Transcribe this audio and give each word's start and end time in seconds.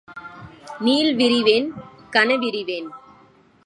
நீள் 0.79 1.15
விரிவெண், 1.15 1.69
கனவிரிவெண். 2.09 2.89